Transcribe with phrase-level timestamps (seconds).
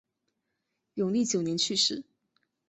[0.95, 2.03] 永历九年去世。